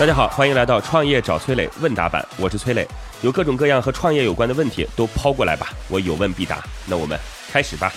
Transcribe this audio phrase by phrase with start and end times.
[0.00, 2.88] 大家好，欢迎来到创业找崔磊问答版，我是崔磊，
[3.20, 6.64] 有各种各样和创业有关的问题都抛过来吧，我有问必答。
[6.86, 7.92] 那我们开始吧。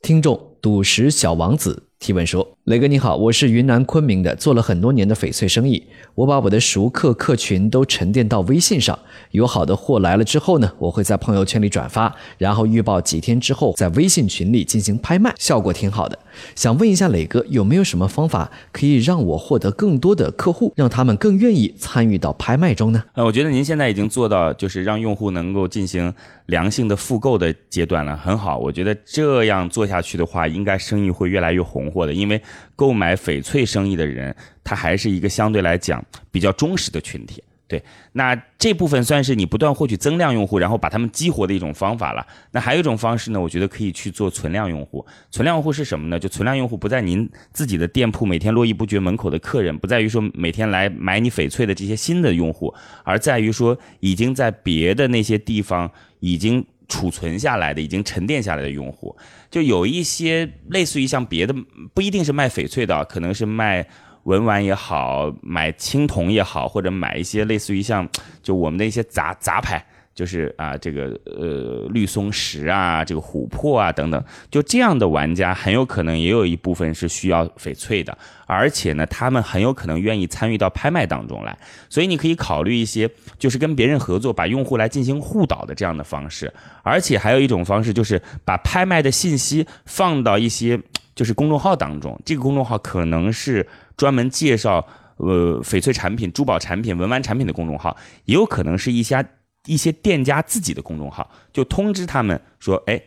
[0.00, 1.90] 听众赌石小王子。
[1.98, 5.82] 提问说：“磊哥你好，我是云南昆明的，做了很多年的翡翠生意。
[6.14, 8.96] 我把我的熟客客群都沉淀到微信上，
[9.30, 16.18] 有好的货来了之后呢，我会在朋友圈里转发，然后预报几天之后在微信群里进行拍卖，效果挺好的。
[16.54, 26.12] 想问一下磊哥，有没有什么方法可以让我获得更多的客户，让他们更愿意参与到拍卖中呢？”呃，我觉得您现在已经做到就是让用户能够进行
[26.46, 28.58] 良性的复购的阶段了，很好。
[28.58, 31.95] 我觉得这样做下去的话，应该生意会越来越红火。
[31.96, 32.42] 货的，因为
[32.74, 37.42] 购买翡翠生意的人，他还是一个相对来讲比较忠实的群体。
[37.68, 37.82] 对，
[38.12, 42.24] 那这部分算是你不断获取增量用户，然后把他们激活的一种方法了。
[42.52, 45.04] 那还有一种方式呢，我觉得可以去做存量用户。
[45.32, 46.16] 存量用户是什么呢？
[46.16, 55.90] 就存量用户不在您自己的店铺每天络绎不绝门口的客人，不在于说每天来买你翡翠的这些新的用户，而在于说已经在别的那些地方
[56.20, 56.64] 已经。
[56.88, 59.16] 储存下来的、已经沉淀下来的用户，
[59.50, 61.54] 就有一些类似于像别的，
[61.94, 63.86] 不一定是卖翡翠的，可能是卖
[64.24, 68.08] 文玩也好，买青铜也好，或者买一些类似于像
[68.42, 69.84] 就我们的一些杂杂牌。
[70.16, 81.56] 就是啊，这个呃绿松石啊，这个琥珀啊等等，就这样的玩家很有可能也有一部分是需要翡翠的，而且呢，他们很有可能愿意参与到拍卖当中来，
[81.90, 86.50] 所以你可以考虑一些就是跟别人合作，把用户来进行互导的这样的方式，
[86.82, 90.80] 而且还有一种方式就是把拍卖的信息放到一些
[91.14, 94.86] 就是公众号当中，这个公众号可能是专门介绍
[95.18, 97.94] 呃翡翠产品、珠宝产品、文玩产品的公众号，
[98.24, 99.22] 也有可能是一家。
[99.66, 103.00] 一些店家自己的公众号就通知他们说：“哎，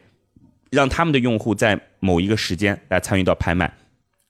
[0.70, 3.74] 让他们的用户在某一个时间来参与到拍卖，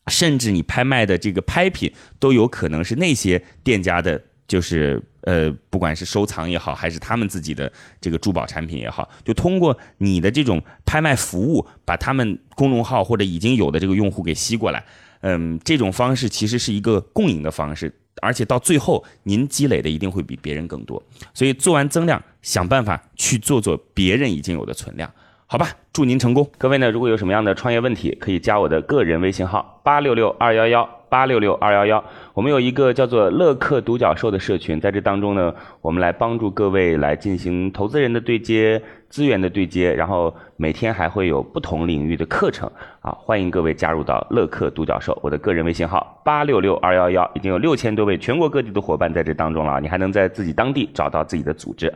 [0.08, 14.84] 甚至你拍卖的这个拍品都有可能是那些店家的，就是呃，不管是收藏也好，还是他们自己的这个珠宝产品也好，就通过你的这种拍卖服务，把他们公众号或者已经有的这个用户给吸过来。
[15.22, 21.02] 嗯，这种方式其实是一个共赢的方式。”而且到最后，您积累的一定会比别人更多，
[21.34, 25.12] 所以做完增量，想办法去做做别人已经有的存量，
[25.46, 25.70] 好吧？
[25.94, 26.50] 祝您成功。
[26.58, 30.99] 各位呢，如果有什么样的创业问题，可以加我的个人微信号八六六二幺幺。
[31.10, 32.04] 八六六二幺幺，
[32.34, 42.70] 我们有一个叫做乐客独角兽的社群，在这当中呢，我们来帮助各位来进行投资人的对接、资源的对接，然后每天还会有不同领域的课程
[43.02, 45.18] 啊，欢迎各位加入到乐客独角兽。
[45.24, 51.92] 我的个人微信号八六六二幺幺，已经有六千多位全国各地的伙伴在这当中了，你还能在自己当地找到自己的组织。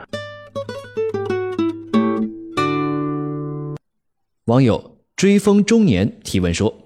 [4.46, 6.83] 网友追风中年提问说。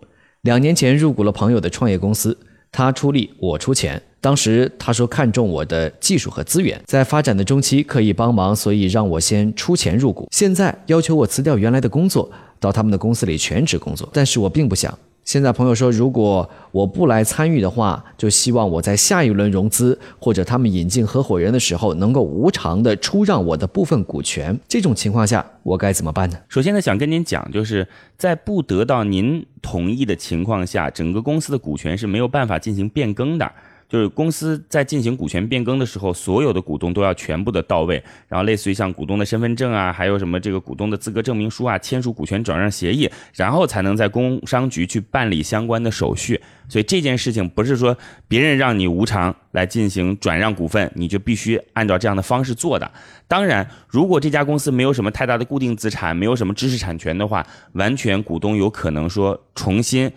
[0.47, 2.37] 两年前入股了朋友的创业公司，
[2.71, 4.01] 他出力，我出钱。
[4.21, 10.25] 当时他说看中我的技术和资源，在发展的中期可以帮忙，所以让我先出钱入股。
[10.31, 12.31] 现在要求我辞掉原来的工作，
[12.61, 14.97] 到他们的公司里全职工作，但是我并不想。
[15.27, 24.57] 现在朋友说，如果我不来参与的话，就希望我在下一轮融资或者他们引进合伙人的时候，能够无偿的出让我的部分股权。
[24.69, 26.37] 这种情况下，我该怎么办呢？
[26.47, 27.85] 首先呢，想跟您讲，就是
[28.17, 33.51] 在不得到您同意的情况下，整个公司的股权是没有办法进行变更的。
[33.89, 46.41] 就是公司在进行股权变更的时候，所有的股东都要全部的到位，然后类似于像股东的身份证啊，还有什么这个股东的资格证明书啊，签署股权转让协议，然后才能在工商局去办理相关的手续。
[46.67, 52.91] 所以这件事情不是说别人让你无偿来进行转让股份，你就必须按照这样的方式做的。
[53.25, 60.11] 当然，如果这家公司没有什么太大的固定资产，没有什么知识产权的话，完全股东有可能说重新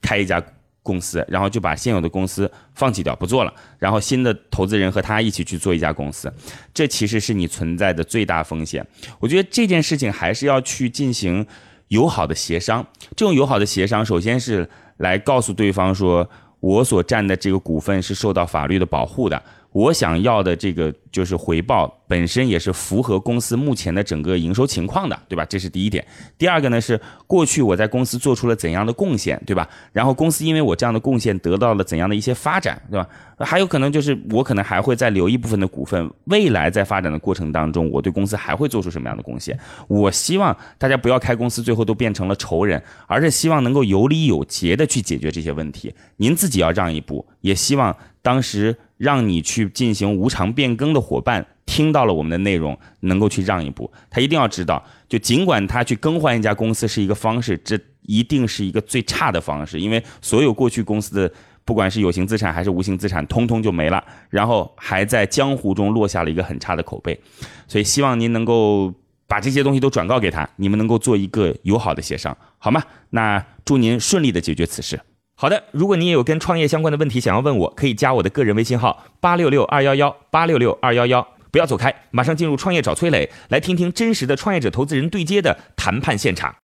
[0.00, 0.42] 开一家。
[0.86, 6.32] 公司，然后就把现有的公司放弃掉，不做了，然后新的投资人和他一起去做一家公司，
[6.72, 8.86] 这其实是你存在的最大风险。
[9.18, 11.44] 我觉得这件事情还是要去进行
[11.88, 12.86] 友好的协商。
[13.16, 14.68] 这种友好的协商，首先是
[14.98, 16.28] 来告诉对方说，
[16.60, 19.42] 我所占的这个股份是受到法律的保护的。
[19.76, 25.44] 我想要的这个就是回报本身也是符合公司目前的整个营收情况的，对吧？
[25.44, 26.02] 这是第一点。
[26.38, 29.68] 第二个呢是过去我在公司做出了怎样的贡献，对吧？
[29.92, 33.06] 然后公司因为我这样的贡献得到了怎样的一些发展，对吧？
[33.40, 39.58] 还有可能就是我可能还会再留一部分的股份，未来在发展的过程当中，我对公司还会做出什么样的贡献？
[39.88, 45.94] 我希望大家不要开公司最后都变成了仇人，而是希望能够有理有节的去解决这些问题。
[46.16, 48.74] 您自己要让一步，也希望当时。
[48.96, 53.90] 让你去进行无偿变更的伙伴听到了我们的内容，能够去让一步。
[54.08, 61.32] 他一定要知道，就尽管他去更换一家公司是一个方式，这一定是一个最差的方式，因为所有过去公司的
[61.64, 67.18] 不管是有形资产还是无形资产，通通就没了，然后还在江湖中落下了一个很差的口碑。
[67.66, 68.94] 所以希望您能够
[69.26, 72.80] 把这些东西都转告给他，你们能够做一个友好的协商，好吗？
[73.10, 75.00] 那祝您顺利的解决此事。
[75.38, 81.28] 好的，如果你也有跟创业相关的问题想要问我，可以加我的个人微信号八六六二幺幺八六六二幺幺。
[81.50, 86.54] 不要走开，马上进入创业找崔磊，来听听真实的创业者投资人对接的谈判现场。